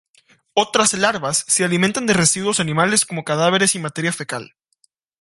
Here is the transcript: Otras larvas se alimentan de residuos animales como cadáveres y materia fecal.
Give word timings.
Otras 0.55 0.93
larvas 0.95 1.45
se 1.47 1.63
alimentan 1.63 2.07
de 2.07 2.13
residuos 2.15 2.59
animales 2.59 3.05
como 3.05 3.23
cadáveres 3.23 3.75
y 3.75 3.79
materia 3.79 4.11
fecal. 4.11 4.55